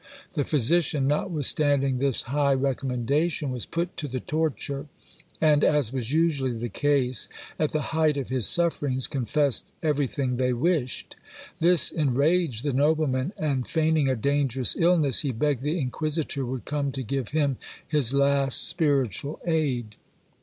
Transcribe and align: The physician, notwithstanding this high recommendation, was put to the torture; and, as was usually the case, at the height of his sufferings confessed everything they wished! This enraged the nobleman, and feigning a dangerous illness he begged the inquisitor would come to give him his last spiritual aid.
The 0.33 0.43
physician, 0.43 1.05
notwithstanding 1.07 1.99
this 1.99 2.23
high 2.23 2.55
recommendation, 2.55 3.51
was 3.51 3.67
put 3.67 3.95
to 3.97 4.07
the 4.07 4.19
torture; 4.19 4.87
and, 5.39 5.63
as 5.63 5.93
was 5.93 6.11
usually 6.11 6.57
the 6.57 6.69
case, 6.69 7.29
at 7.59 7.71
the 7.71 7.81
height 7.93 8.17
of 8.17 8.29
his 8.29 8.47
sufferings 8.47 9.05
confessed 9.07 9.71
everything 9.83 10.37
they 10.37 10.53
wished! 10.53 11.17
This 11.59 11.91
enraged 11.91 12.65
the 12.65 12.73
nobleman, 12.73 13.31
and 13.37 13.67
feigning 13.67 14.09
a 14.09 14.15
dangerous 14.15 14.75
illness 14.75 15.19
he 15.19 15.31
begged 15.31 15.61
the 15.61 15.77
inquisitor 15.77 16.47
would 16.47 16.65
come 16.65 16.91
to 16.93 17.03
give 17.03 17.29
him 17.29 17.57
his 17.87 18.11
last 18.11 18.67
spiritual 18.67 19.39
aid. 19.45 19.97